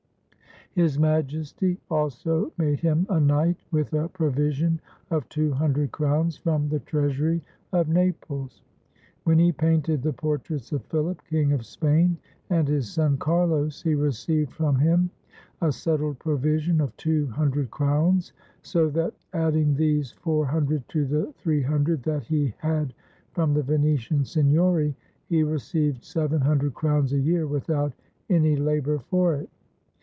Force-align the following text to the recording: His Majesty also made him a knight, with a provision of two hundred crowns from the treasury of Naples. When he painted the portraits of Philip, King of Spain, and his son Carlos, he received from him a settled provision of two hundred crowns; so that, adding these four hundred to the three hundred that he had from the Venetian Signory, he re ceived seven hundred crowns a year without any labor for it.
His 0.73 0.97
Majesty 0.97 1.77
also 1.89 2.53
made 2.57 2.79
him 2.79 3.05
a 3.09 3.19
knight, 3.19 3.57
with 3.71 3.91
a 3.91 4.07
provision 4.07 4.79
of 5.09 5.27
two 5.27 5.51
hundred 5.51 5.91
crowns 5.91 6.37
from 6.37 6.69
the 6.69 6.79
treasury 6.79 7.43
of 7.73 7.89
Naples. 7.89 8.61
When 9.25 9.37
he 9.37 9.51
painted 9.51 10.01
the 10.01 10.13
portraits 10.13 10.71
of 10.71 10.85
Philip, 10.85 11.21
King 11.29 11.51
of 11.51 11.65
Spain, 11.65 12.17
and 12.49 12.69
his 12.69 12.89
son 12.89 13.17
Carlos, 13.17 13.81
he 13.81 13.95
received 13.95 14.53
from 14.53 14.77
him 14.79 15.09
a 15.59 15.73
settled 15.73 16.19
provision 16.19 16.79
of 16.79 16.95
two 16.95 17.27
hundred 17.27 17.69
crowns; 17.69 18.31
so 18.61 18.89
that, 18.91 19.13
adding 19.33 19.75
these 19.75 20.13
four 20.13 20.45
hundred 20.45 20.87
to 20.87 21.05
the 21.05 21.33
three 21.33 21.63
hundred 21.63 22.01
that 22.03 22.23
he 22.23 22.53
had 22.59 22.93
from 23.33 23.53
the 23.53 23.61
Venetian 23.61 24.23
Signory, 24.23 24.95
he 25.27 25.43
re 25.43 25.57
ceived 25.57 26.05
seven 26.05 26.39
hundred 26.39 26.73
crowns 26.73 27.11
a 27.11 27.19
year 27.19 27.45
without 27.45 27.91
any 28.29 28.55
labor 28.55 28.99
for 28.99 29.35
it. 29.35 29.49